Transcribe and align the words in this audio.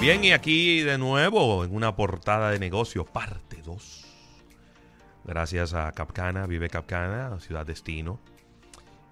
Bien, 0.00 0.24
y 0.24 0.32
aquí 0.32 0.80
de 0.80 0.96
nuevo 0.96 1.62
en 1.62 1.74
una 1.74 1.94
portada 1.94 2.50
de 2.50 2.58
negocio, 2.58 3.04
parte 3.04 3.60
2. 3.62 4.06
Gracias 5.24 5.74
a 5.74 5.92
Capcana, 5.92 6.46
Vive 6.46 6.70
Capcana, 6.70 7.38
Ciudad 7.40 7.66
Destino. 7.66 8.18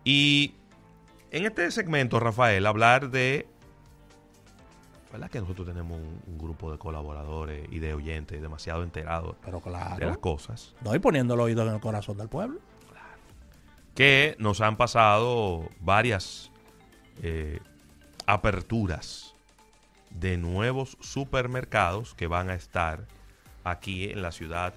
Y 0.02 0.54
en 1.30 1.44
este 1.44 1.70
segmento, 1.72 2.18
Rafael, 2.20 2.64
hablar 2.64 3.10
de. 3.10 3.46
¿Verdad 5.12 5.30
que 5.30 5.40
nosotros 5.40 5.66
tenemos 5.66 5.98
un, 5.98 6.22
un 6.26 6.38
grupo 6.38 6.72
de 6.72 6.78
colaboradores 6.78 7.68
y 7.70 7.80
de 7.80 7.92
oyentes 7.92 8.40
demasiado 8.40 8.82
enterados 8.82 9.36
Pero 9.44 9.60
de 9.60 9.70
las 9.70 9.98
claro. 9.98 10.20
cosas? 10.22 10.74
No, 10.80 10.94
y 10.94 10.98
poniendo 10.98 11.34
el 11.34 11.40
oído 11.40 11.68
en 11.68 11.74
el 11.74 11.80
corazón 11.80 12.16
del 12.16 12.30
pueblo. 12.30 12.60
que 13.94 14.36
nos 14.38 14.62
han 14.62 14.78
pasado 14.78 15.68
varias 15.80 16.50
eh, 17.22 17.60
aperturas 18.26 19.34
de 20.10 20.36
nuevos 20.36 20.96
supermercados 21.00 22.14
que 22.14 22.26
van 22.26 22.50
a 22.50 22.54
estar 22.54 23.04
aquí 23.64 24.10
en 24.10 24.22
la 24.22 24.32
ciudad. 24.32 24.74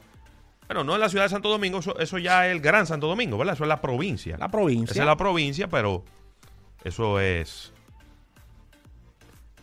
Bueno, 0.67 0.83
no 0.83 0.95
en 0.95 1.01
la 1.01 1.09
ciudad 1.09 1.25
de 1.25 1.29
Santo 1.29 1.49
Domingo, 1.49 1.79
eso, 1.79 1.97
eso 1.99 2.17
ya 2.17 2.47
es 2.47 2.53
el 2.53 2.61
Gran 2.61 2.85
Santo 2.87 3.07
Domingo, 3.07 3.37
¿verdad? 3.37 3.55
Eso 3.55 3.63
es 3.63 3.67
la 3.69 3.81
provincia. 3.81 4.37
La 4.37 4.49
provincia. 4.49 4.91
Esa 4.93 5.01
es 5.01 5.05
la 5.07 5.17
provincia, 5.17 5.67
pero 5.67 6.03
eso 6.83 7.19
es... 7.19 7.73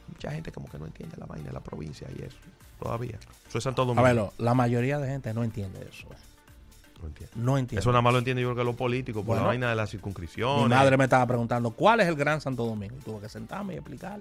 Mucha 0.09 0.31
gente 0.33 0.51
como 0.53 0.69
que 0.69 0.79
no 0.79 0.87
entiende 0.87 1.17
la 1.17 1.27
vaina 1.27 1.47
de 1.49 1.53
la 1.53 1.61
provincia 1.61 2.09
y 2.19 2.23
eso, 2.23 2.37
todavía. 2.79 3.19
Eso 3.49 3.59
es 3.59 3.65
Santo 3.65 3.83
A 3.83 3.85
Domingo. 3.87 4.03
ver, 4.03 4.17
lo- 4.17 4.33
la 4.39 4.55
mayoría 4.55 4.99
de 4.99 5.09
gente 5.09 5.33
no 5.33 5.45
entiende 5.45 5.81
eso. 5.91 6.09
No 7.01 7.07
entiende. 7.07 7.33
No 7.37 7.59
entiende. 7.59 7.81
Eso 7.81 7.91
nada 7.91 8.03
más 8.03 8.13
lo 8.13 8.19
entiende 8.19 8.43
yo 8.43 8.49
creo 8.49 8.57
que 8.57 8.65
los 8.65 8.75
políticos, 8.75 9.25
por 9.25 9.37
la 9.37 9.45
vaina 9.45 9.71
de 9.71 9.77
las 9.77 9.91
circunscripciones. 9.91 10.65
Mi 10.65 10.69
madre 10.71 10.97
me 10.97 11.05
estaba 11.05 11.25
preguntando 11.27 11.71
cuál 11.71 12.01
es 12.01 12.09
el 12.09 12.17
Gran 12.17 12.41
Santo 12.41 12.65
Domingo. 12.67 12.97
Y 12.99 13.05
tuve 13.05 13.21
que 13.21 13.29
sentarme 13.29 13.75
y 13.75 13.77
explicar. 13.77 14.19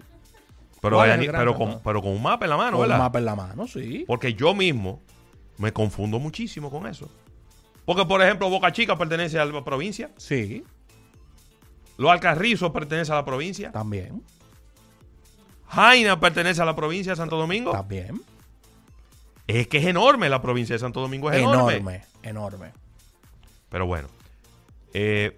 Pero, 0.81 0.97
¿Cuál 0.97 1.09
hay 1.09 1.11
es 1.11 1.15
el 1.15 1.19
ani- 1.21 1.27
Gran 1.27 1.41
pero, 1.41 1.55
con, 1.55 1.81
pero 1.83 2.01
con 2.01 2.11
un 2.11 2.21
mapa 2.21 2.45
en 2.45 2.49
la 2.51 2.57
mano, 2.57 2.71
Con 2.77 2.81
un 2.81 2.89
¿verdad? 2.89 2.97
mapa 3.03 3.19
en 3.19 3.25
la 3.25 3.35
mano, 3.35 3.67
sí. 3.67 4.03
Porque 4.07 4.33
yo 4.33 4.53
mismo 4.53 5.01
me 5.57 5.73
confundo 5.73 6.19
muchísimo 6.19 6.69
con 6.69 6.85
eso. 6.87 7.09
Porque, 7.85 8.05
por 8.05 8.21
ejemplo, 8.21 8.49
Boca 8.49 8.71
Chica 8.71 8.97
pertenece 8.97 9.39
a 9.39 9.45
la 9.45 9.63
provincia. 9.63 10.11
Sí, 10.17 10.63
Los 11.97 12.11
Alcarrizos 12.11 12.69
pertenece 12.71 13.11
a 13.11 13.15
la 13.15 13.25
provincia. 13.25 13.71
también. 13.71 14.21
Jaina 15.69 16.19
pertenece 16.19 16.61
a 16.61 16.65
la 16.65 16.75
provincia 16.75 17.11
de 17.13 17.15
Santo 17.17 17.37
Domingo. 17.37 17.71
También. 17.71 18.21
Es 19.47 19.67
que 19.67 19.77
es 19.79 19.85
enorme 19.85 20.29
la 20.29 20.41
provincia 20.41 20.75
de 20.75 20.79
Santo 20.79 21.01
Domingo. 21.01 21.31
Es 21.31 21.39
enorme. 21.39 21.73
Enorme, 21.75 22.03
enorme. 22.23 22.71
Pero 23.69 23.85
bueno, 23.85 24.07
eh, 24.93 25.37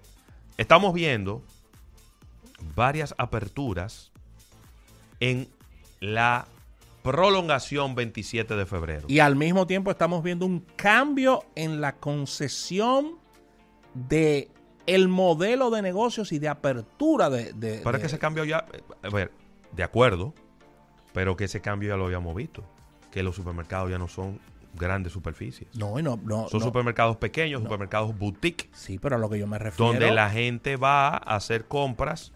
estamos 0.56 0.92
viendo 0.94 1.42
varias 2.76 3.14
aperturas 3.18 4.09
en 5.20 5.48
la 6.00 6.46
prolongación 7.02 7.94
27 7.94 8.56
de 8.56 8.66
febrero. 8.66 9.06
Y 9.08 9.20
al 9.20 9.36
mismo 9.36 9.66
tiempo 9.66 9.90
estamos 9.90 10.22
viendo 10.22 10.44
un 10.46 10.60
cambio 10.76 11.44
en 11.54 11.80
la 11.80 11.96
concesión 11.96 13.16
de 13.94 14.48
el 14.86 15.08
modelo 15.08 15.70
de 15.70 15.82
negocios 15.82 16.32
y 16.32 16.38
de 16.38 16.48
apertura 16.48 17.30
de... 17.30 17.52
de- 17.52 17.80
Pero 17.82 17.90
es 17.90 17.92
de- 17.94 18.00
que 18.00 18.06
ese 18.06 18.18
cambio 18.18 18.44
ya, 18.44 18.66
eh, 18.72 18.80
a 19.02 19.08
ver, 19.08 19.30
de 19.72 19.82
acuerdo, 19.82 20.34
pero 21.12 21.36
que 21.36 21.44
ese 21.44 21.60
cambio 21.60 21.88
ya 21.90 21.96
lo 21.96 22.06
habíamos 22.06 22.34
visto, 22.34 22.64
que 23.10 23.22
los 23.22 23.34
supermercados 23.36 23.90
ya 23.90 23.98
no 23.98 24.08
son 24.08 24.38
grandes 24.74 25.12
superficies. 25.12 25.68
No, 25.76 25.98
y 25.98 26.02
no, 26.02 26.18
no, 26.22 26.48
Son 26.48 26.60
no. 26.60 26.66
supermercados 26.66 27.16
pequeños, 27.16 27.62
supermercados 27.62 28.16
boutique, 28.16 28.68
Sí, 28.72 28.98
pero 28.98 29.16
a 29.16 29.18
lo 29.18 29.28
que 29.28 29.38
yo 29.38 29.46
me 29.46 29.58
refiero... 29.58 29.90
donde 29.92 30.10
la 30.12 30.30
gente 30.30 30.76
va 30.76 31.08
a 31.08 31.16
hacer 31.36 31.66
compras 31.66 32.32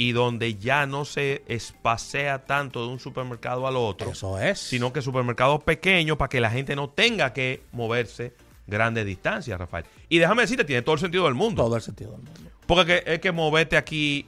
y 0.00 0.12
donde 0.12 0.54
ya 0.54 0.86
no 0.86 1.04
se 1.04 1.42
espasea 1.46 2.46
tanto 2.46 2.86
de 2.86 2.92
un 2.92 2.98
supermercado 2.98 3.66
al 3.66 3.76
otro, 3.76 4.12
Eso 4.12 4.38
es. 4.40 4.58
sino 4.58 4.92
que 4.94 5.02
supermercados 5.02 5.62
pequeños 5.62 6.16
para 6.16 6.30
que 6.30 6.40
la 6.40 6.50
gente 6.50 6.74
no 6.74 6.88
tenga 6.88 7.34
que 7.34 7.62
moverse 7.72 8.32
grandes 8.66 9.04
distancias, 9.04 9.58
Rafael. 9.58 9.84
Y 10.08 10.18
déjame 10.18 10.42
decirte, 10.42 10.64
tiene 10.64 10.80
todo 10.80 10.94
el 10.94 11.00
sentido 11.00 11.24
del 11.24 11.34
mundo. 11.34 11.62
Todo 11.64 11.76
el 11.76 11.82
sentido 11.82 12.12
del 12.12 12.22
mundo. 12.22 12.40
Porque 12.66 13.02
que- 13.04 13.14
es 13.14 13.20
que 13.20 13.30
moverte 13.32 13.76
aquí 13.76 14.26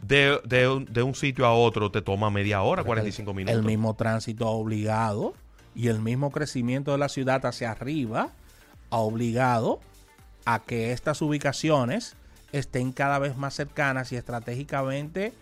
de, 0.00 0.40
de 0.44 0.66
un, 0.68 0.86
de 0.86 1.02
un 1.04 1.14
sitio 1.14 1.46
a 1.46 1.52
otro 1.54 1.90
te 1.92 2.02
toma 2.02 2.28
media 2.30 2.62
hora, 2.62 2.82
45 2.82 3.32
minutos. 3.32 3.56
El 3.56 3.64
mismo 3.64 3.94
tránsito 3.94 4.48
obligado 4.48 5.34
y 5.76 5.86
el 5.86 6.00
mismo 6.00 6.32
crecimiento 6.32 6.90
de 6.90 6.98
la 6.98 7.08
ciudad 7.08 7.46
hacia 7.46 7.70
arriba 7.70 8.30
ha 8.90 8.96
obligado 8.96 9.78
a 10.46 10.58
que 10.64 10.90
estas 10.92 11.22
ubicaciones 11.22 12.16
estén 12.52 12.92
cada 12.92 13.18
vez 13.18 13.36
más 13.36 13.54
cercanas 13.54 14.12
y 14.12 14.16
estratégicamente 14.16 15.32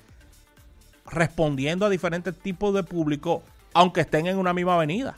respondiendo 1.07 1.85
a 1.87 1.89
diferentes 1.91 2.39
tipos 2.39 2.73
de 2.75 2.83
público, 2.85 3.43
aunque 3.75 4.03
estén 4.03 4.27
en 4.27 4.39
una 4.39 4.53
misma 4.53 4.75
avenida. 4.75 5.17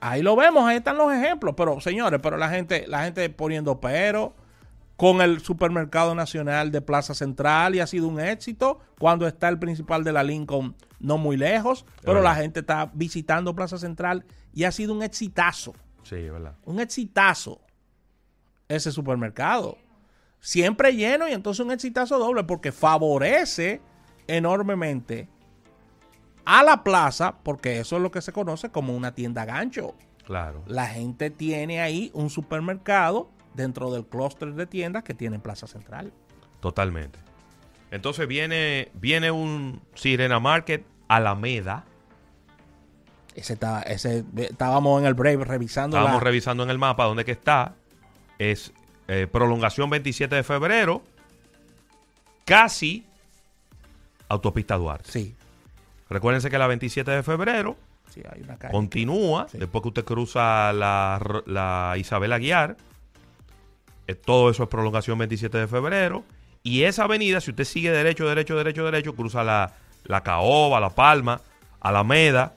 Ahí 0.00 0.22
lo 0.22 0.34
vemos, 0.34 0.64
ahí 0.64 0.78
están 0.78 0.98
los 0.98 1.12
ejemplos, 1.12 1.54
pero 1.56 1.80
señores, 1.80 2.18
pero 2.20 2.36
la 2.36 2.48
gente, 2.48 2.86
la 2.88 3.04
gente 3.04 3.28
poniendo 3.30 3.80
pero 3.80 4.34
con 4.96 5.20
el 5.20 5.40
supermercado 5.40 6.14
nacional 6.14 6.72
de 6.72 6.80
Plaza 6.80 7.14
Central 7.14 7.74
y 7.76 7.80
ha 7.80 7.86
sido 7.86 8.08
un 8.08 8.18
éxito 8.20 8.80
cuando 8.98 9.26
está 9.28 9.48
el 9.48 9.58
principal 9.58 10.02
de 10.04 10.12
la 10.12 10.22
Lincoln 10.24 10.74
no 10.98 11.18
muy 11.18 11.36
lejos, 11.36 11.84
pero 12.02 12.20
la 12.22 12.34
gente 12.34 12.60
está 12.60 12.90
visitando 12.92 13.54
Plaza 13.54 13.78
Central 13.78 14.24
y 14.52 14.64
ha 14.64 14.72
sido 14.72 14.92
un 14.92 15.02
exitazo, 15.02 15.74
Sí, 16.02 16.16
¿verdad? 16.28 16.54
un 16.64 16.80
exitazo 16.80 17.60
ese 18.68 18.90
supermercado. 18.92 19.76
Siempre 20.44 20.94
lleno 20.96 21.28
y 21.28 21.32
entonces 21.32 21.64
un 21.64 21.70
exitazo 21.70 22.18
doble 22.18 22.42
porque 22.42 22.72
favorece 22.72 23.80
enormemente 24.26 25.28
a 26.44 26.64
la 26.64 26.82
plaza 26.82 27.38
porque 27.44 27.78
eso 27.78 27.96
es 27.96 28.02
lo 28.02 28.10
que 28.10 28.20
se 28.20 28.32
conoce 28.32 28.70
como 28.70 28.96
una 28.96 29.14
tienda 29.14 29.44
gancho. 29.44 29.94
Claro. 30.26 30.64
La 30.66 30.86
gente 30.88 31.30
tiene 31.30 31.80
ahí 31.80 32.10
un 32.12 32.28
supermercado 32.28 33.30
dentro 33.54 33.92
del 33.92 34.04
clúster 34.04 34.52
de 34.54 34.66
tiendas 34.66 35.04
que 35.04 35.14
tiene 35.14 35.38
Plaza 35.38 35.68
Central. 35.68 36.12
Totalmente. 36.60 37.20
Entonces 37.92 38.26
viene, 38.26 38.90
viene 38.94 39.30
un 39.30 39.80
Sirena 39.94 40.40
Market 40.40 40.84
Alameda. 41.06 41.84
Ese 43.36 43.52
está, 43.52 43.82
ese, 43.82 44.24
estábamos 44.36 45.00
en 45.00 45.06
el 45.06 45.14
Brave 45.14 45.44
revisando 45.44 45.96
Estábamos 45.96 46.20
la- 46.20 46.24
revisando 46.24 46.62
en 46.64 46.70
el 46.70 46.78
mapa 46.78 47.04
dónde 47.04 47.24
que 47.24 47.32
está. 47.32 47.74
Es 48.38 48.72
eh, 49.08 49.26
prolongación 49.30 49.90
27 49.90 50.34
de 50.36 50.42
febrero. 50.42 51.02
Casi 52.44 53.04
autopista 54.28 54.76
Duarte. 54.76 55.10
Sí, 55.10 55.34
Recuérdense 56.10 56.50
que 56.50 56.58
la 56.58 56.66
27 56.66 57.10
de 57.10 57.22
febrero 57.22 57.76
sí, 58.12 58.20
hay 58.30 58.42
una 58.42 58.58
calle. 58.58 58.72
continúa, 58.72 59.46
Sí. 59.48 59.56
después 59.58 59.80
que 59.82 59.88
usted 59.88 60.04
cruza 60.04 60.72
la, 60.74 61.18
la 61.46 61.94
Isabel 61.96 62.32
Aguiar, 62.34 62.76
eh, 64.06 64.14
todo 64.14 64.50
eso 64.50 64.64
es 64.64 64.68
prolongación 64.68 65.16
27 65.18 65.56
de 65.56 65.68
febrero, 65.68 66.24
y 66.62 66.82
esa 66.82 67.04
avenida, 67.04 67.40
si 67.40 67.50
usted 67.50 67.64
sigue 67.64 67.90
derecho, 67.90 68.26
derecho, 68.28 68.56
derecho, 68.56 68.84
derecho, 68.84 69.14
cruza 69.14 69.42
la, 69.42 69.72
la 70.04 70.22
Caoba, 70.22 70.80
La 70.80 70.90
Palma, 70.90 71.40
Alameda, 71.80 72.52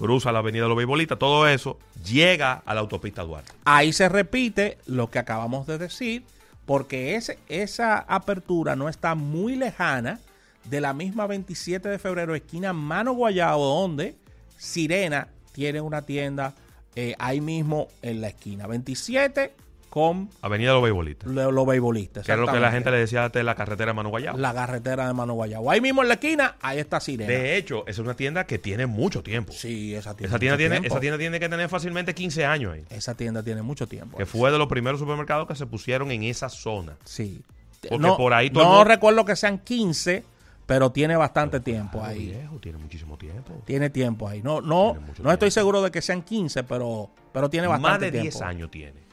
cruza 0.00 0.32
la 0.32 0.38
avenida 0.38 0.62
de 0.62 0.68
los 0.68 0.78
Beisbolistas, 0.78 1.18
todo 1.18 1.46
eso 1.46 1.78
llega 2.02 2.62
a 2.64 2.72
la 2.72 2.80
autopista 2.80 3.22
Duarte. 3.22 3.52
Ahí 3.66 3.92
se 3.92 4.08
repite 4.08 4.78
lo 4.86 5.10
que 5.10 5.18
acabamos 5.18 5.66
de 5.66 5.76
decir, 5.76 6.24
porque 6.64 7.16
ese, 7.16 7.38
esa 7.48 7.98
apertura 7.98 8.76
no 8.76 8.88
está 8.88 9.14
muy 9.14 9.56
lejana 9.56 10.18
de 10.64 10.80
la 10.80 10.94
misma 10.94 11.26
27 11.26 11.86
de 11.86 11.98
febrero, 11.98 12.34
esquina 12.34 12.72
Mano 12.72 13.12
Guayabo, 13.12 13.82
donde 13.82 14.16
Sirena 14.56 15.28
tiene 15.52 15.82
una 15.82 16.02
tienda 16.02 16.54
eh, 16.96 17.14
ahí 17.18 17.42
mismo 17.42 17.88
en 18.00 18.22
la 18.22 18.28
esquina. 18.28 18.66
27 18.66 19.52
con 19.90 20.30
Avenida 20.40 20.68
de 20.70 20.74
los 20.74 20.82
Beisbolistas. 20.84 21.30
lo- 21.30 21.50
los 21.52 21.66
beisbolistas. 21.66 22.24
Que 22.24 22.32
es 22.32 22.38
lo 22.38 22.46
que 22.46 22.58
la 22.60 22.70
gente 22.70 22.90
le 22.92 22.96
decía 22.98 23.28
de 23.28 23.42
la 23.42 23.54
carretera 23.56 23.90
de 23.90 23.94
Mano 23.94 24.08
Guayabo. 24.08 24.38
La 24.38 24.54
carretera 24.54 25.06
de 25.08 25.12
Mano 25.14 25.34
Guayabo. 25.34 25.70
Ahí 25.70 25.80
mismo 25.80 26.00
en 26.02 26.08
la 26.08 26.14
esquina, 26.14 26.56
ahí 26.62 26.78
está 26.78 27.00
Sirena. 27.00 27.30
De 27.30 27.56
hecho, 27.56 27.82
esa 27.82 27.90
es 27.90 27.98
una 27.98 28.14
tienda 28.14 28.44
que 28.46 28.58
tiene 28.58 28.86
mucho 28.86 29.22
tiempo. 29.22 29.52
sí, 29.52 29.94
esa 29.94 30.16
tienda. 30.16 30.28
esa, 30.36 30.38
tienda 30.38 30.56
tiene, 30.56 30.76
tiempo. 30.76 30.86
esa 30.94 31.00
tienda 31.00 31.18
tiene 31.18 31.40
que 31.40 31.48
tener 31.48 31.68
fácilmente 31.68 32.14
15 32.14 32.46
años 32.46 32.72
ahí. 32.74 32.84
Esa 32.88 33.14
tienda 33.16 33.42
tiene 33.42 33.62
mucho 33.62 33.86
tiempo. 33.86 34.16
Que 34.16 34.26
fue 34.26 34.50
de 34.52 34.58
los 34.58 34.68
primeros 34.68 35.00
supermercados 35.00 35.46
que 35.48 35.56
se 35.56 35.66
pusieron 35.66 36.10
en 36.12 36.22
esa 36.22 36.48
zona. 36.48 36.96
Sí. 37.04 37.42
Porque 37.88 37.98
no, 37.98 38.16
por 38.16 38.32
ahí 38.32 38.50
todo 38.50 38.62
no 38.62 38.68
mundo- 38.70 38.84
recuerdo 38.84 39.24
que 39.24 39.34
sean 39.34 39.58
15, 39.58 40.22
pero 40.66 40.92
tiene 40.92 41.16
bastante 41.16 41.58
tiempo 41.58 41.98
Claro, 41.98 42.12
ahí. 42.14 42.26
viejo, 42.26 42.58
tiene 42.60 42.78
muchísimo 42.78 43.16
tiempo. 43.18 43.60
Tiene 43.64 43.90
tiempo 43.90 44.28
ahí. 44.28 44.40
No, 44.42 44.60
no, 44.60 44.94
no 44.94 45.00
estoy 45.32 45.48
tiempo. 45.48 45.50
seguro 45.50 45.82
de 45.82 45.90
que 45.90 46.00
sean 46.02 46.22
15, 46.22 46.62
pero, 46.62 47.10
pero 47.32 47.50
tiene 47.50 47.66
bastante 47.66 47.90
Más 47.90 48.00
de 48.00 48.10
tiempo. 48.12 48.22
10 48.38 48.42
años 48.42 48.70
tiene. 48.70 49.09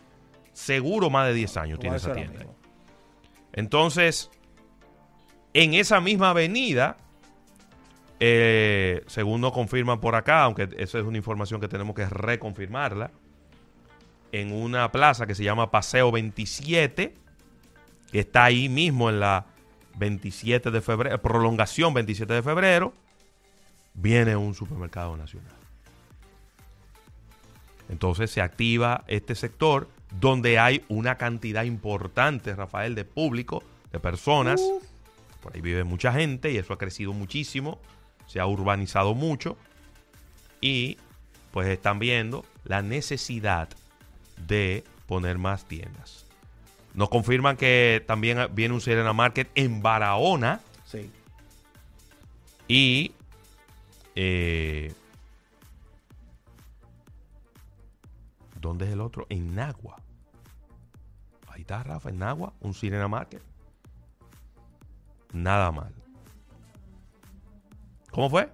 Seguro 0.58 1.12
más 1.12 1.28
de 1.28 1.36
10 1.36 1.58
años 1.58 1.80
tiene 1.80 1.98
esa 1.98 2.14
tienda. 2.14 2.48
Entonces, 3.54 4.32
en 5.54 5.76
esa 5.76 6.02
misma 6.02 6.32
avenida, 6.32 6.98
eh, 8.20 9.04
según 9.06 9.40
nos 9.40 9.52
confirman 9.52 10.00
por 10.00 10.16
acá, 10.16 10.42
aunque 10.42 10.68
esa 10.80 10.98
es 10.98 11.06
una 11.06 11.16
información 11.16 11.62
que 11.62 11.68
tenemos 11.68 11.96
que 11.96 12.08
reconfirmarla, 12.08 13.12
en 14.32 14.52
una 14.52 14.92
plaza 14.92 15.28
que 15.28 15.36
se 15.36 15.44
llama 15.44 15.70
Paseo 15.70 16.12
27, 16.12 17.14
que 18.12 18.20
está 18.20 18.46
ahí 18.46 18.68
mismo 18.68 19.12
en 19.12 19.20
la 19.20 19.46
27 19.98 20.72
de 20.72 20.82
febrero, 20.82 21.22
prolongación 21.22 21.94
27 21.94 22.34
de 22.34 22.42
febrero, 22.42 22.94
viene 23.94 24.36
un 24.36 24.56
supermercado 24.56 25.16
nacional. 25.18 25.54
Entonces 27.90 28.32
se 28.32 28.42
activa 28.42 29.04
este 29.08 29.36
sector 29.36 29.96
donde 30.12 30.60
hay 30.60 30.84
una 30.88 31.18
cantidad 31.18 31.64
importante, 31.64 32.56
Rafael, 32.56 32.96
de 32.96 33.06
público, 33.06 33.64
de 33.92 34.00
personas. 34.00 34.62
Por 35.42 35.56
ahí 35.56 35.62
vive 35.62 35.84
mucha 35.84 36.12
gente 36.12 36.52
y 36.52 36.58
eso 36.58 36.74
ha 36.74 36.78
crecido 36.78 37.14
muchísimo, 37.14 37.80
se 38.26 38.40
ha 38.40 38.48
urbanizado 38.48 39.14
mucho 39.14 39.58
y 40.62 40.98
pues 41.52 41.68
están 41.70 42.00
viendo 42.00 42.46
la 42.64 42.82
necesidad 42.82 43.70
de 44.48 44.84
poner 45.06 45.38
más 45.38 45.66
tiendas. 45.66 46.26
Nos 46.94 47.10
confirman 47.10 47.58
que 47.58 48.04
también 48.08 48.48
viene 48.54 48.74
un 48.74 48.82
Serena 48.82 49.14
Market 49.14 49.50
en 49.56 49.82
Barahona. 49.82 50.62
Sí. 50.86 51.12
Y 52.68 53.12
eh, 54.16 54.94
¿Dónde 58.68 58.86
es 58.86 58.92
el 58.92 59.00
otro? 59.00 59.26
En 59.30 59.56
Nagua. 59.56 60.04
Ahí 61.48 61.62
está, 61.62 61.84
Rafa, 61.84 62.10
en 62.10 62.20
Nagua, 62.20 62.52
un 62.60 62.74
Sirena 62.74 63.08
Market. 63.08 63.42
Nada 65.32 65.72
mal. 65.72 65.96
¿Cómo 68.12 68.30
fue? 68.30 68.52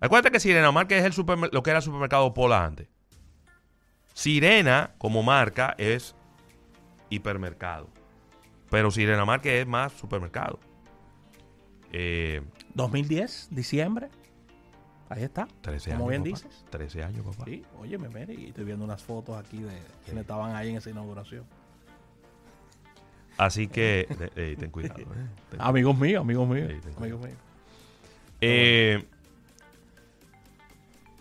Acuérdate 0.00 0.32
que 0.32 0.40
Sirena 0.40 0.72
Market 0.72 0.98
es 0.98 1.16
el 1.16 1.26
lo 1.52 1.62
que 1.62 1.70
era 1.70 1.78
el 1.78 1.84
supermercado 1.84 2.34
Pola 2.34 2.64
antes. 2.64 2.88
Sirena, 4.12 4.96
como 4.98 5.22
marca, 5.22 5.76
es 5.78 6.16
hipermercado. 7.08 7.88
Pero 8.68 8.90
Sirena 8.90 9.24
Market 9.24 9.60
es 9.60 9.66
más 9.68 9.92
supermercado. 9.92 10.58
2010, 12.74 13.44
eh, 13.44 13.54
diciembre. 13.54 14.10
Ahí 15.10 15.22
está. 15.22 15.48
13 15.62 15.92
Como 15.92 16.08
bien 16.08 16.22
dices. 16.22 16.64
13 16.70 17.02
años, 17.02 17.24
papá. 17.24 17.44
Sí, 17.46 17.64
oye, 17.78 17.96
me 17.96 18.08
y 18.34 18.48
estoy 18.48 18.64
viendo 18.64 18.84
unas 18.84 19.02
fotos 19.02 19.38
aquí 19.38 19.58
de 19.58 19.72
quienes 20.04 20.22
estaban 20.22 20.54
ahí 20.54 20.70
en 20.70 20.76
esa 20.76 20.90
inauguración. 20.90 21.44
Así 23.38 23.68
que, 23.68 24.06
ten 24.58 24.70
cuidado. 24.70 25.00
Eh, 25.00 25.56
amigos 25.58 25.96
míos, 25.96 26.22
amigos 26.22 26.48
míos. 26.48 26.72
amigos 26.96 27.20
míos. 27.20 27.38
Eh, 28.40 29.04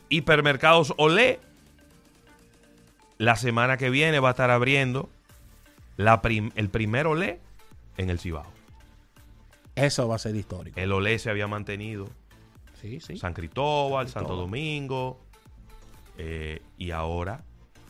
hipermercados 0.10 0.94
Olé. 0.98 1.40
La 3.20 3.36
semana 3.36 3.78
que 3.78 3.90
viene 3.90 4.20
va 4.20 4.30
a 4.30 4.32
estar 4.32 4.52
abriendo 4.52 5.10
la 5.96 6.22
el 6.24 6.70
primer 6.70 7.08
Olé 7.08 7.40
en 7.98 8.10
el 8.10 8.20
Cibao. 8.20 8.46
Eso 9.76 10.08
va 10.08 10.16
a 10.16 10.20
ser 10.20 10.36
histórico. 10.36 10.80
El 10.80 10.92
Olé 10.92 11.18
se 11.20 11.30
había 11.30 11.48
mantenido 11.48 12.10
San 13.20 13.34
Cristóbal, 13.34 14.08
Santo 14.08 14.36
Domingo. 14.36 15.20
Eh, 16.18 16.62
y 16.78 16.92
ahora, 16.92 17.44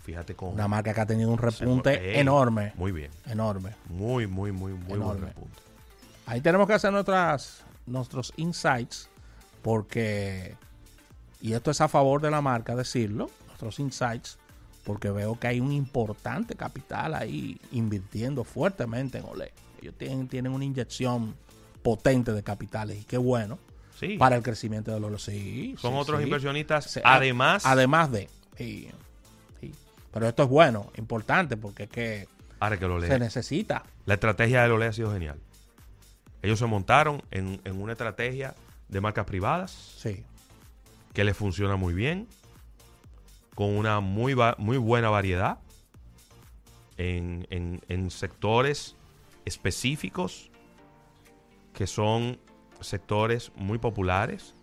fíjate 0.04 0.36
con. 0.36 0.50
Una 0.50 0.68
marca 0.68 0.94
que 0.94 1.02
ha 1.02 1.06
tenido 1.06 1.32
un 1.32 1.38
repunte 1.38 2.20
enorme. 2.20 2.74
Muy 2.76 2.92
bien. 2.92 3.12
Enorme. 3.26 3.72
Muy, 3.90 4.28
muy, 4.28 4.52
muy, 4.52 4.74
muy 4.74 5.00
buen 5.00 5.22
repunte. 5.22 5.62
Ahí 6.26 6.42
tenemos 6.42 6.68
que 6.68 6.74
hacer 6.74 6.92
nuestras, 6.92 7.64
nuestros 7.86 8.34
insights, 8.38 9.10
porque. 9.62 10.56
Y 11.42 11.54
esto 11.54 11.72
es 11.72 11.80
a 11.82 11.88
favor 11.88 12.22
de 12.22 12.32
la 12.32 12.42
marca 12.42 12.76
decirlo, 12.76 13.30
nuestros 13.46 13.80
insights, 13.80 14.40
porque 14.84 15.12
veo 15.12 15.40
que 15.40 15.48
hay 15.48 15.60
un 15.60 15.72
importante 15.72 16.56
capital 16.56 17.14
ahí 17.14 17.60
invirtiendo 17.72 18.44
fuertemente 18.44 19.20
en 19.20 19.26
Olé. 19.26 19.54
Ellos 19.82 19.94
tienen, 19.98 20.28
tienen 20.28 20.52
una 20.52 20.66
inyección 20.66 21.36
potente 21.84 22.34
de 22.34 22.42
capitales 22.42 23.02
y 23.02 23.04
qué 23.04 23.18
bueno 23.18 23.60
para 24.18 24.36
el 24.36 24.44
crecimiento 24.44 24.92
de 24.92 25.00
los 25.00 25.24
sí, 25.24 25.76
Son 25.78 25.94
otros 25.96 26.22
inversionistas, 26.22 27.00
además. 27.04 27.66
Además 27.66 28.12
de. 28.12 28.30
Pero 30.14 30.28
esto 30.28 30.44
es 30.44 30.50
bueno, 30.50 30.92
importante, 30.98 31.58
porque 31.58 31.84
es 31.84 31.90
que, 31.90 32.28
Ahora 32.60 32.80
que 32.80 32.88
lo 32.88 33.00
se 33.02 33.20
necesita. 33.20 33.84
La 34.06 34.16
estrategia 34.16 34.64
de 34.64 34.70
Lole 34.70 34.88
ha 34.88 34.94
sido 34.94 35.12
genial. 35.12 35.40
Ellos 36.42 36.60
se 36.60 36.66
montaron 36.66 37.22
en, 37.30 37.60
una 37.72 37.92
estrategia 37.92 38.56
de 38.88 39.02
marcas 39.02 39.26
privadas. 39.26 39.72
Sí. 39.72 40.24
Que 41.14 41.24
les 41.24 41.38
funciona 41.38 41.76
muy 41.76 41.94
bien. 41.94 42.28
Con 43.54 43.76
una 43.76 44.00
muy, 44.00 44.36
muy 44.58 44.78
buena 44.78 45.10
variedad. 45.10 45.60
En, 46.98 47.46
en 47.52 48.10
sectores 48.10 48.96
específicos 49.46 50.50
que 51.74 51.86
son 51.86 52.40
sectores 52.82 53.52
muy 53.56 53.78
populares 53.78 54.54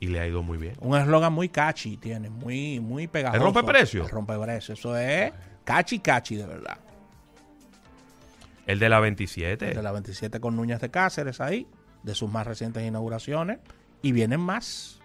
y 0.00 0.08
le 0.08 0.20
ha 0.20 0.26
ido 0.26 0.42
muy 0.42 0.58
bien. 0.58 0.74
Un 0.80 0.96
eslogan 0.96 1.32
muy 1.32 1.48
catchy 1.48 1.96
tiene, 1.96 2.30
muy, 2.30 2.80
muy 2.80 3.06
pegajoso. 3.06 3.38
¿El 3.38 3.42
rompe 3.42 3.62
precio? 3.62 4.02
El 4.04 4.10
rompe 4.10 4.38
precio. 4.38 4.74
Eso 4.74 4.96
es 4.96 5.32
catchy, 5.64 5.98
catchy 5.98 6.36
de 6.36 6.46
verdad. 6.46 6.78
El 8.66 8.78
de 8.78 8.88
la 8.88 9.00
27. 9.00 9.68
El 9.68 9.76
de 9.76 9.82
la 9.82 9.92
27 9.92 10.40
con 10.40 10.56
Núñez 10.56 10.80
de 10.80 10.90
Cáceres 10.90 11.40
ahí, 11.40 11.66
de 12.02 12.14
sus 12.14 12.30
más 12.30 12.46
recientes 12.46 12.82
inauguraciones. 12.82 13.58
Y 14.02 14.12
vienen 14.12 14.40
más. 14.40 14.98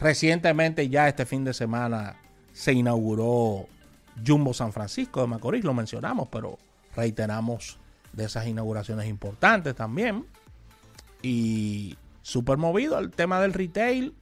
Recientemente, 0.00 0.88
ya 0.88 1.08
este 1.08 1.26
fin 1.26 1.44
de 1.44 1.54
semana, 1.54 2.16
se 2.52 2.72
inauguró 2.72 3.68
Jumbo 4.26 4.52
San 4.52 4.72
Francisco 4.72 5.20
de 5.20 5.26
Macorís, 5.28 5.64
lo 5.64 5.74
mencionamos, 5.74 6.28
pero 6.28 6.58
reiteramos 6.96 7.78
de 8.12 8.24
esas 8.24 8.46
inauguraciones 8.46 9.06
importantes 9.06 9.74
también. 9.74 10.26
Y 11.22 11.96
súper 12.22 12.58
movido 12.58 12.98
el 12.98 13.10
tema 13.10 13.40
del 13.40 13.52
retail. 13.52 14.14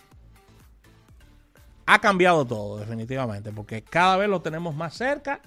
Ha 1.87 1.99
cambiado 1.99 2.47
todo, 2.47 2.79
definitivamente, 2.79 3.51
porque 3.51 3.83
cada 3.83 4.17
vez 4.17 4.29
lo 4.29 4.43
tenemos 4.43 4.77
más 4.77 4.95
cerca 4.95 5.41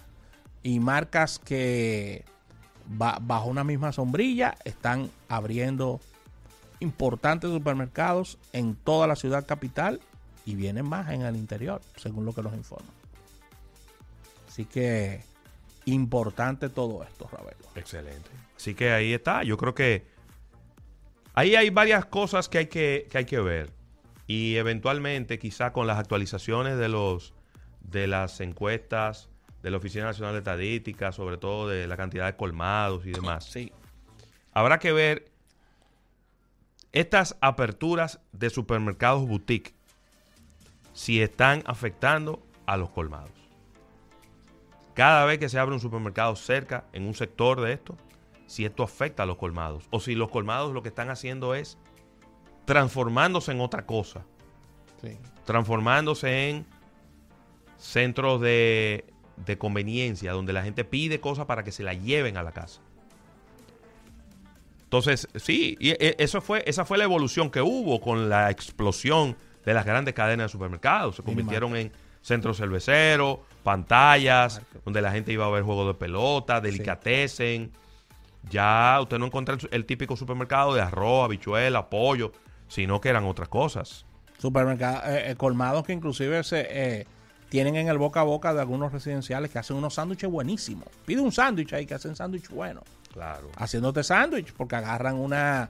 y 0.61 0.79
marcas 0.79 1.39
que 1.39 2.25
bajo 2.85 3.49
una 3.49 3.63
misma 3.63 3.93
sombrilla 3.93 4.55
están 4.65 5.09
abriendo 5.29 6.01
importantes 6.81 7.49
supermercados 7.49 8.37
en 8.51 8.75
toda 8.75 9.07
la 9.07 9.15
ciudad 9.15 9.45
capital 9.45 10.01
y 10.45 10.55
vienen 10.55 10.85
más 10.85 11.09
en 11.11 11.21
el 11.21 11.37
interior, 11.37 11.81
según 11.95 12.25
lo 12.25 12.33
que 12.33 12.41
nos 12.41 12.53
informan. 12.53 12.91
Así 14.49 14.65
que 14.65 15.23
importante 15.85 16.69
todo 16.69 17.03
esto, 17.03 17.29
Ravelo. 17.31 17.57
Excelente. 17.75 18.29
Así 18.55 18.75
que 18.75 18.91
ahí 18.91 19.13
está. 19.13 19.43
Yo 19.43 19.57
creo 19.57 19.73
que 19.73 20.05
ahí 21.33 21.55
hay 21.55 21.69
varias 21.69 22.05
cosas 22.05 22.49
que 22.49 22.59
hay 22.59 22.67
que, 22.67 23.07
hay 23.13 23.25
que 23.25 23.39
ver. 23.39 23.71
Y 24.27 24.55
eventualmente, 24.55 25.37
quizá 25.39 25.73
con 25.73 25.87
las 25.87 25.99
actualizaciones 25.99 26.77
de 26.77 26.89
los 26.89 27.33
de 27.81 28.07
las 28.07 28.39
encuestas 28.39 29.29
de 29.61 29.71
la 29.71 29.77
Oficina 29.77 30.05
Nacional 30.05 30.33
de 30.33 30.39
Estadística, 30.39 31.11
sobre 31.11 31.37
todo 31.37 31.67
de 31.67 31.87
la 31.87 31.97
cantidad 31.97 32.25
de 32.25 32.35
colmados 32.35 33.05
y 33.05 33.11
demás. 33.11 33.45
Sí. 33.45 33.71
Habrá 34.53 34.79
que 34.79 34.91
ver 34.91 35.31
estas 36.91 37.37
aperturas 37.41 38.19
de 38.31 38.49
supermercados 38.49 39.27
boutique 39.27 39.73
si 40.93 41.21
están 41.21 41.63
afectando 41.65 42.41
a 42.65 42.77
los 42.77 42.89
colmados. 42.89 43.31
Cada 44.93 45.25
vez 45.25 45.39
que 45.39 45.49
se 45.49 45.57
abre 45.57 45.73
un 45.73 45.81
supermercado 45.81 46.35
cerca 46.35 46.85
en 46.93 47.07
un 47.07 47.15
sector 47.15 47.59
de 47.61 47.73
esto, 47.73 47.97
si 48.53 48.65
esto 48.65 48.83
afecta 48.83 49.23
a 49.23 49.25
los 49.25 49.37
colmados 49.37 49.85
o 49.89 49.99
si 49.99 50.13
los 50.13 50.29
colmados 50.29 50.73
lo 50.73 50.83
que 50.83 50.89
están 50.89 51.09
haciendo 51.09 51.55
es 51.55 51.79
transformándose 52.65 53.51
en 53.51 53.61
otra 53.61 53.87
cosa. 53.87 54.25
Transformándose 55.43 56.49
en 56.49 56.65
centros 57.77 58.39
de, 58.39 59.05
de 59.37 59.57
conveniencia 59.57 60.31
donde 60.33 60.53
la 60.53 60.61
gente 60.61 60.85
pide 60.85 61.19
cosas 61.19 61.47
para 61.47 61.63
que 61.63 61.71
se 61.71 61.81
la 61.83 61.95
lleven 61.95 62.37
a 62.37 62.43
la 62.43 62.51
casa. 62.51 62.79
Entonces, 64.83 65.27
sí, 65.35 65.75
y 65.79 65.89
e, 65.89 66.15
eso 66.19 66.39
fue, 66.39 66.63
esa 66.67 66.85
fue 66.85 66.99
la 66.99 67.05
evolución 67.05 67.49
que 67.49 67.61
hubo 67.61 67.99
con 67.99 68.29
la 68.29 68.51
explosión 68.51 69.35
de 69.65 69.73
las 69.73 69.83
grandes 69.83 70.13
cadenas 70.13 70.45
de 70.45 70.51
supermercados. 70.51 71.15
Se 71.15 71.23
convirtieron 71.23 71.75
en 71.75 71.91
centros 72.21 72.57
cerveceros, 72.57 73.39
pantallas, 73.63 74.61
donde 74.85 75.01
la 75.01 75.11
gente 75.11 75.33
iba 75.33 75.47
a 75.47 75.49
ver 75.49 75.63
juegos 75.63 75.87
de 75.87 75.95
pelota, 75.95 76.61
delicatecen. 76.61 77.71
Ya 78.49 78.99
usted 79.01 79.19
no 79.19 79.27
encuentra 79.27 79.57
el, 79.71 79.85
típico 79.85 80.15
supermercado 80.15 80.73
de 80.73 80.81
arroz, 80.81 81.25
habichuela, 81.25 81.89
pollo, 81.89 82.31
sino 82.67 82.99
que 82.99 83.09
eran 83.09 83.25
otras 83.25 83.49
cosas. 83.49 84.05
Supermercados, 84.37 85.03
eh, 85.05 85.31
eh, 85.31 85.35
colmados 85.35 85.83
que 85.85 85.93
inclusive 85.93 86.43
se 86.43 86.67
eh, 86.69 87.07
tienen 87.49 87.75
en 87.75 87.87
el 87.87 87.97
boca 87.97 88.21
a 88.21 88.23
boca 88.23 88.53
de 88.53 88.59
algunos 88.59 88.91
residenciales 88.91 89.51
que 89.51 89.59
hacen 89.59 89.77
unos 89.77 89.93
sándwiches 89.93 90.29
buenísimos. 90.29 90.87
Pide 91.05 91.21
un 91.21 91.31
sándwich 91.31 91.73
ahí 91.73 91.85
que 91.85 91.93
hacen 91.93 92.15
sándwich 92.15 92.49
bueno. 92.49 92.81
Claro. 93.13 93.49
Haciéndote 93.55 94.03
sándwich 94.03 94.53
porque 94.53 94.75
agarran 94.75 95.15
una 95.15 95.69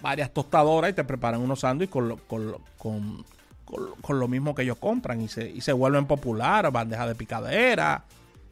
varias 0.00 0.30
tostadoras 0.32 0.90
y 0.90 0.92
te 0.92 1.04
preparan 1.04 1.40
unos 1.40 1.60
sándwiches 1.60 1.92
con, 1.92 2.16
con, 2.76 3.24
con, 3.66 4.18
lo 4.20 4.28
mismo 4.28 4.54
que 4.54 4.62
ellos 4.62 4.76
compran 4.78 5.20
y 5.20 5.28
se, 5.28 5.48
y 5.48 5.60
se 5.60 5.72
vuelven 5.72 6.06
popular, 6.06 6.70
bandeja 6.70 7.06
de 7.06 7.14
picadera. 7.14 8.04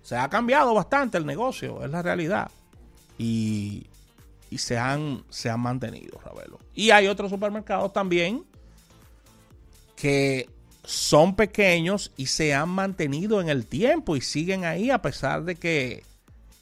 Se 0.02 0.16
ha 0.16 0.28
cambiado 0.28 0.74
bastante 0.74 1.18
el 1.18 1.26
negocio, 1.26 1.84
es 1.84 1.90
la 1.90 2.02
realidad. 2.02 2.50
Y, 3.18 3.86
y 4.50 4.58
se 4.58 4.78
han, 4.78 5.24
se 5.30 5.50
han 5.50 5.60
mantenido, 5.60 6.20
Ravelo. 6.24 6.58
Y 6.74 6.90
hay 6.90 7.06
otros 7.06 7.30
supermercados 7.30 7.92
también 7.92 8.44
que 9.96 10.48
son 10.84 11.34
pequeños 11.34 12.12
y 12.16 12.26
se 12.26 12.54
han 12.54 12.68
mantenido 12.68 13.40
en 13.40 13.48
el 13.48 13.66
tiempo 13.66 14.16
y 14.16 14.20
siguen 14.20 14.64
ahí 14.64 14.90
a 14.90 15.00
pesar 15.00 15.44
de 15.44 15.56
que, 15.56 16.02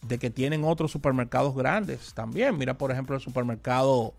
de 0.02 0.18
que 0.18 0.30
tienen 0.30 0.64
otros 0.64 0.92
supermercados 0.92 1.54
grandes 1.54 2.14
también. 2.14 2.56
Mira, 2.56 2.78
por 2.78 2.92
ejemplo, 2.92 3.16
el 3.16 3.22
supermercado 3.22 4.14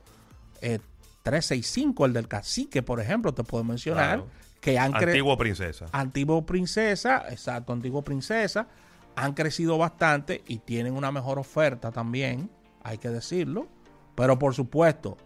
eh, 0.61 0.79
365, 1.23 2.05
el 2.05 2.13
del 2.13 2.27
cacique, 2.27 2.83
por 2.83 2.99
ejemplo, 2.99 3.33
te 3.33 3.43
puedo 3.43 3.63
mencionar. 3.63 4.17
Claro. 4.17 4.43
Que 4.59 4.79
han 4.79 4.95
Antiguo 4.95 5.37
princesa. 5.37 5.87
Antiguo 5.91 6.45
Princesa, 6.45 7.25
exacto, 7.29 7.73
Antiguo 7.73 8.01
Princesa, 8.01 8.67
han 9.15 9.33
crecido 9.33 9.77
bastante 9.77 10.43
y 10.47 10.57
tienen 10.59 10.95
una 10.95 11.11
mejor 11.11 11.39
oferta 11.39 11.91
también, 11.91 12.49
hay 12.83 12.97
que 12.97 13.09
decirlo. 13.09 13.67
Pero 14.15 14.37
por 14.39 14.53
supuesto, 14.53 15.17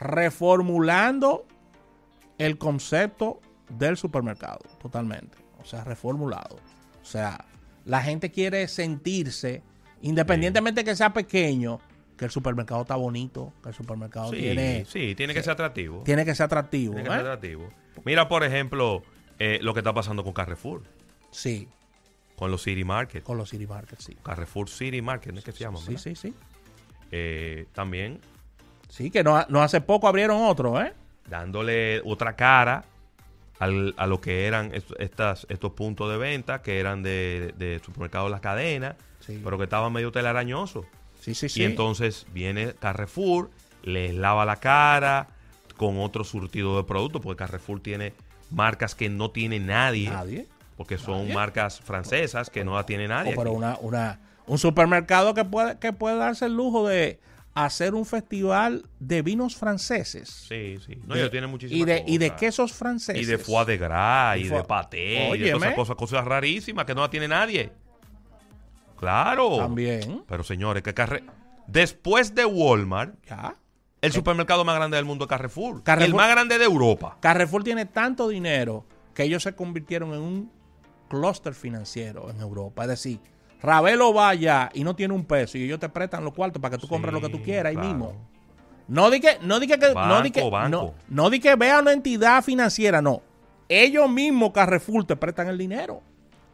reformulando 0.00 1.46
el 2.38 2.58
concepto 2.58 3.40
del 3.68 3.96
supermercado, 3.96 4.60
totalmente. 4.80 5.38
O 5.60 5.64
sea, 5.64 5.84
reformulado. 5.84 6.56
O 7.02 7.04
sea, 7.04 7.44
la 7.84 8.02
gente 8.02 8.30
quiere 8.30 8.68
sentirse, 8.68 9.62
independientemente 10.02 10.84
que 10.84 10.94
sea 10.94 11.12
pequeño, 11.12 11.80
que 12.16 12.26
el 12.26 12.30
supermercado 12.30 12.82
está 12.82 12.96
bonito, 12.96 13.52
que 13.62 13.70
el 13.70 13.74
supermercado 13.74 14.30
Sí, 14.30 14.36
tiene, 14.36 14.84
sí, 14.86 15.14
tiene 15.14 15.34
que 15.34 15.42
ser 15.42 15.52
atractivo. 15.52 16.02
tiene 16.04 16.24
que 16.24 16.34
ser 16.34 16.44
atractivo. 16.46 16.94
Tiene 16.94 17.08
que 17.08 17.14
¿eh? 17.14 17.18
ser 17.18 17.26
atractivo. 17.26 17.68
Mira, 18.04 18.28
por 18.28 18.44
ejemplo, 18.44 19.02
eh, 19.38 19.58
lo 19.62 19.74
que 19.74 19.80
está 19.80 19.92
pasando 19.92 20.22
con 20.24 20.32
Carrefour, 20.32 20.82
Sí, 21.30 21.68
con 22.36 22.50
los 22.50 22.62
City 22.62 22.84
Market. 22.84 23.22
con 23.22 23.38
los 23.38 23.48
City 23.50 23.66
Market, 23.66 23.98
sí. 24.00 24.16
Carrefour 24.22 24.68
City 24.68 25.00
Market, 25.02 25.32
¿no 25.32 25.38
es 25.38 25.44
que 25.44 25.52
se 25.52 25.58
llama? 25.60 25.78
Sí, 25.78 25.96
sí, 25.98 26.14
sí. 26.14 26.34
Eh, 27.10 27.66
también 27.72 28.20
Sí, 28.88 29.10
que 29.10 29.24
no, 29.24 29.44
no 29.48 29.62
hace 29.62 29.80
poco 29.80 30.06
abrieron 30.08 30.42
otro, 30.42 30.80
¿eh? 30.80 30.92
dándole 31.28 32.00
otra 32.04 32.36
cara 32.36 32.84
al- 33.58 33.94
a 33.96 34.06
lo 34.06 34.20
que 34.20 34.46
eran 34.46 34.74
est- 34.74 34.92
estas, 34.98 35.46
estos 35.48 35.72
puntos 35.72 36.10
de 36.10 36.16
venta 36.18 36.60
que 36.62 36.78
eran 36.80 37.02
de, 37.02 37.54
de 37.56 37.80
supermercados 37.84 38.30
Las 38.30 38.40
Cadenas, 38.40 38.96
Sí. 39.20 39.40
pero 39.42 39.56
que 39.56 39.64
estaban 39.64 39.92
medio 39.92 40.12
telarañosos. 40.12 40.84
Sí, 41.20 41.34
sí, 41.34 41.48
sí. 41.48 41.62
Y 41.62 41.64
entonces 41.64 42.26
viene 42.34 42.74
Carrefour, 42.74 43.50
les 43.82 44.14
lava 44.14 44.44
la 44.44 44.56
cara 44.56 45.28
con 45.78 45.98
otro 45.98 46.24
surtido 46.24 46.76
de 46.76 46.84
productos, 46.84 47.22
porque 47.22 47.38
Carrefour 47.38 47.80
tiene 47.80 48.12
marcas 48.50 48.94
que 48.94 49.08
no 49.08 49.30
tiene 49.30 49.58
nadie, 49.60 50.10
Nadie. 50.10 50.46
Porque 50.76 50.98
son 50.98 51.32
marcas 51.32 51.80
francesas 51.80 52.50
que 52.50 52.64
no 52.64 52.74
la 52.74 52.84
tiene 52.86 53.06
O 53.06 53.08
nadie. 53.08 53.34
pero 53.36 53.50
aquí. 53.50 53.56
una, 53.56 53.78
una, 53.80 54.20
un 54.46 54.58
supermercado 54.58 55.34
que 55.34 55.44
puede, 55.44 55.78
que 55.78 55.92
puede 55.92 56.16
darse 56.16 56.46
el 56.46 56.54
lujo 56.56 56.88
de 56.88 57.20
hacer 57.54 57.94
un 57.94 58.04
festival 58.04 58.84
de 58.98 59.22
vinos 59.22 59.54
franceses. 59.54 60.28
Sí, 60.28 60.78
sí. 60.84 60.98
No, 61.06 61.14
ellos 61.14 61.30
tienen 61.30 61.48
muchísimas 61.50 61.80
y 61.80 61.84
de, 61.84 62.04
y 62.06 62.18
de 62.18 62.30
quesos 62.34 62.72
franceses. 62.72 63.22
Y 63.22 63.24
de 63.24 63.38
foie 63.38 63.64
de 63.64 63.78
gras, 63.78 64.36
y, 64.38 64.40
Y 64.40 64.48
de 64.48 64.64
paté, 64.64 64.98
y 64.98 65.12
de 65.12 65.16
todas 65.18 65.30
Óyeme. 65.32 65.56
esas 65.66 65.74
cosas, 65.74 65.96
cosas 65.96 66.24
rarísimas 66.24 66.84
que 66.84 66.94
no 66.96 67.02
la 67.02 67.10
tiene 67.10 67.28
nadie. 67.28 67.70
Claro. 68.98 69.58
También. 69.58 70.24
Pero 70.28 70.42
señores, 70.44 70.82
que 70.82 70.94
Carre... 70.94 71.24
Después 71.66 72.34
de 72.34 72.44
Walmart, 72.44 73.14
Ya. 73.26 73.56
el 74.02 74.12
supermercado 74.12 74.64
más 74.64 74.74
grande 74.76 74.96
del 74.96 75.04
mundo 75.06 75.24
es 75.24 75.28
Carrefour. 75.28 75.82
Carrefour- 75.82 76.02
el 76.04 76.14
más 76.14 76.28
grande 76.30 76.58
de 76.58 76.64
Europa. 76.64 77.16
Carrefour 77.20 77.64
tiene 77.64 77.86
tanto 77.86 78.28
dinero 78.28 78.84
que 79.14 79.22
ellos 79.22 79.42
se 79.42 79.54
convirtieron 79.54 80.12
en 80.12 80.20
un 80.20 80.52
clúster 81.20 81.54
financiero 81.54 82.30
en 82.30 82.40
Europa. 82.40 82.82
Es 82.82 82.88
decir, 82.88 83.20
Ravelo 83.62 84.12
va 84.12 84.28
allá 84.30 84.70
y 84.74 84.84
no 84.84 84.94
tiene 84.94 85.14
un 85.14 85.24
peso 85.24 85.56
y 85.58 85.64
ellos 85.64 85.78
te 85.80 85.88
prestan 85.88 86.24
los 86.24 86.34
cuartos 86.34 86.60
para 86.60 86.76
que 86.76 86.80
tú 86.80 86.88
compres 86.88 87.12
lo 87.12 87.20
que 87.20 87.28
tú 87.28 87.38
Sí, 87.38 87.44
quieras 87.44 87.70
ahí 87.70 87.74
claro. 87.76 87.88
mismo. 87.88 88.28
No 88.88 89.10
di 89.10 89.20
que, 89.20 89.38
no 89.40 89.58
di 89.60 89.66
que, 89.66 89.78
no 89.78 90.20
di 90.22 90.30
que, 90.30 90.42
no, 90.68 90.94
no 91.08 91.30
di 91.30 91.40
que 91.40 91.54
vea 91.56 91.80
una 91.80 91.92
entidad 91.92 92.44
financiera, 92.44 93.00
no. 93.00 93.22
Ellos 93.68 94.10
mismos, 94.10 94.50
Carrefour, 94.52 95.06
te 95.06 95.16
prestan 95.16 95.48
el 95.48 95.56
dinero. 95.56 96.02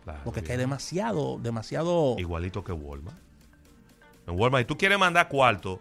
Claro, 0.04 0.20
Porque 0.24 0.38
es 0.40 0.46
que 0.46 0.52
hay 0.52 0.58
bien. 0.58 0.68
demasiado, 0.70 1.38
demasiado. 1.40 2.14
Igualito 2.18 2.62
que 2.62 2.72
Walmart. 2.72 3.18
En 4.28 4.38
Walmart, 4.38 4.62
y 4.62 4.66
tú 4.66 4.78
quieres 4.78 4.96
mandar 4.98 5.28
cuarto 5.28 5.80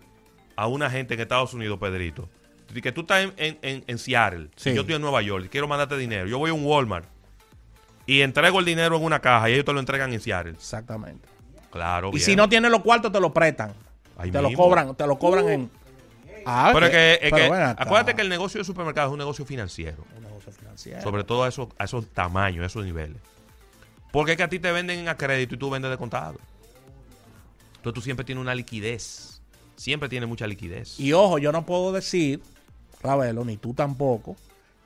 a 0.55 0.65
una 0.67 0.89
gente 0.89 1.13
en 1.13 1.19
Estados 1.19 1.53
Unidos, 1.53 1.77
Pedrito. 1.79 2.27
Que 2.81 2.91
tú 2.91 3.01
estás 3.01 3.23
en, 3.37 3.57
en, 3.61 3.83
en- 3.87 3.97
Seattle. 3.97 4.49
Sí. 4.55 4.73
Yo 4.73 4.81
estoy 4.81 4.95
en 4.95 5.01
Nueva 5.01 5.21
York 5.21 5.45
y 5.45 5.49
quiero 5.49 5.67
mandarte 5.67 5.97
dinero. 5.97 6.27
Yo 6.27 6.37
voy 6.39 6.49
a 6.49 6.53
un 6.53 6.63
Walmart 6.65 7.05
y 8.13 8.21
entrego 8.21 8.59
el 8.59 8.65
dinero 8.65 8.95
en 8.97 9.03
una 9.03 9.19
caja 9.19 9.49
y 9.49 9.53
ellos 9.53 9.65
te 9.65 9.73
lo 9.73 9.79
entregan 9.79 10.11
en 10.13 10.19
Seattle. 10.19 10.53
Exactamente. 10.53 11.27
Claro, 11.71 12.09
Y 12.09 12.13
bien. 12.13 12.23
si 12.25 12.35
no 12.35 12.49
tienes 12.49 12.71
los 12.71 12.81
cuartos, 12.81 13.11
te 13.11 13.19
lo 13.19 13.31
prestan. 13.33 13.73
Ahí 14.17 14.31
te 14.31 14.41
lo 14.41 14.49
mismo. 14.49 14.63
Cobran, 14.63 14.95
te 14.95 15.05
lo 15.07 15.19
cobran 15.19 15.47
en. 15.49 15.71
Ah, 16.45 16.71
Pero 16.73 16.85
es 16.87 16.91
que, 16.91 17.13
es 17.13 17.19
pero 17.31 17.35
que- 17.35 17.49
ven 17.51 17.61
acá. 17.61 17.83
acuérdate 17.83 18.15
que 18.15 18.21
el 18.21 18.29
negocio 18.29 18.59
de 18.59 18.65
supermercado 18.65 19.07
es 19.09 19.13
un 19.13 19.19
negocio 19.19 19.45
financiero. 19.45 20.03
Un 20.17 20.23
negocio 20.23 20.51
financiero. 20.51 21.01
Sobre 21.01 21.23
todo 21.23 21.43
a 21.43 21.47
esos, 21.49 21.67
a 21.77 21.83
esos 21.83 22.07
tamaños, 22.07 22.63
a 22.63 22.65
esos 22.67 22.83
niveles. 22.85 23.17
Porque 24.11 24.31
es 24.31 24.37
que 24.37 24.43
a 24.43 24.49
ti 24.49 24.57
te 24.59 24.71
venden 24.71 25.07
a 25.07 25.15
crédito 25.15 25.55
y 25.55 25.57
tú 25.57 25.69
vendes 25.69 25.91
de 25.91 25.97
contado. 25.97 26.39
Entonces 27.77 27.93
tú 27.93 28.01
siempre 28.01 28.25
tienes 28.25 28.41
una 28.41 28.55
liquidez. 28.55 29.41
Siempre 29.75 30.09
tienes 30.09 30.27
mucha 30.27 30.47
liquidez. 30.47 30.99
Y 30.99 31.13
ojo, 31.13 31.37
yo 31.37 31.51
no 31.51 31.65
puedo 31.65 31.91
decir, 31.91 32.41
Ravelo, 33.01 33.45
ni 33.45 33.55
tú 33.57 33.73
tampoco, 33.73 34.35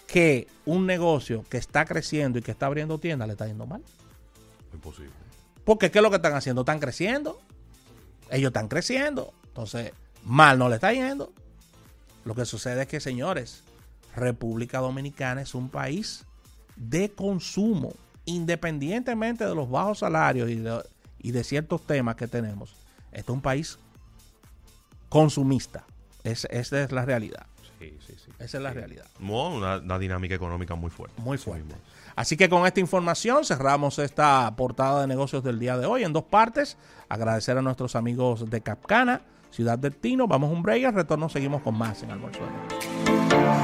que 0.07 0.47
un 0.65 0.85
negocio 0.85 1.43
que 1.49 1.57
está 1.57 1.85
creciendo 1.85 2.39
y 2.39 2.41
que 2.41 2.51
está 2.51 2.65
abriendo 2.67 2.97
tiendas 2.99 3.27
le 3.27 3.33
está 3.33 3.47
yendo 3.47 3.65
mal. 3.65 3.81
Imposible. 4.73 5.11
Porque 5.65 5.91
¿qué 5.91 5.99
es 5.99 6.03
lo 6.03 6.09
que 6.09 6.17
están 6.17 6.33
haciendo? 6.35 6.61
Están 6.61 6.79
creciendo. 6.79 7.39
Ellos 8.29 8.49
están 8.49 8.67
creciendo. 8.67 9.33
Entonces, 9.47 9.91
mal 10.23 10.57
no 10.59 10.69
le 10.69 10.75
está 10.75 10.91
yendo. 10.93 11.31
Lo 12.25 12.35
que 12.35 12.45
sucede 12.45 12.83
es 12.83 12.87
que, 12.87 12.99
señores, 12.99 13.63
República 14.15 14.79
Dominicana 14.79 15.41
es 15.41 15.55
un 15.55 15.69
país 15.69 16.25
de 16.75 17.11
consumo, 17.11 17.93
independientemente 18.25 19.45
de 19.45 19.55
los 19.55 19.69
bajos 19.69 19.99
salarios 19.99 20.49
y 20.49 20.55
de, 20.55 20.83
y 21.19 21.31
de 21.31 21.43
ciertos 21.43 21.85
temas 21.85 22.15
que 22.15 22.27
tenemos. 22.27 22.75
Este 23.11 23.31
es 23.31 23.35
un 23.35 23.41
país 23.41 23.77
consumista. 25.09 25.85
Es- 26.23 26.47
esa 26.49 26.83
es 26.83 26.91
la 26.91 27.05
realidad. 27.05 27.45
Sí, 27.83 27.97
sí, 28.07 28.13
sí. 28.25 28.31
Esa 28.39 28.57
es 28.57 28.63
la 28.63 28.71
Sí. 28.71 28.77
realidad. 28.77 29.05
Una, 29.19 29.77
una 29.77 29.99
dinámica 29.99 30.35
económica 30.35 30.75
muy 30.75 30.89
fuerte. 30.89 31.21
Muy 31.21 31.37
fuerte. 31.37 31.75
Así 32.15 32.37
que 32.37 32.47
con 32.49 32.65
esta 32.67 32.79
información 32.79 33.43
cerramos 33.43 33.97
esta 33.99 34.53
portada 34.55 35.01
de 35.01 35.07
negocios 35.07 35.43
del 35.43 35.59
día 35.59 35.77
de 35.77 35.85
hoy 35.85 36.03
en 36.03 36.13
dos 36.13 36.23
partes. 36.23 36.77
Agradecer 37.09 37.57
a 37.57 37.61
nuestros 37.61 37.95
amigos 37.95 38.49
de 38.49 38.61
Capcana, 38.61 39.21
Ciudad 39.51 39.77
del 39.79 39.95
Tino. 39.95 40.27
Vamos 40.27 40.49
a 40.49 40.53
un 40.53 40.61
break, 40.63 40.85
al 40.85 40.93
retorno 40.93 41.27
seguimos 41.29 41.61
con 41.61 41.75
más 41.77 42.03
en 42.03 42.11
Almuerzo 42.11 42.39
de. 42.41 43.62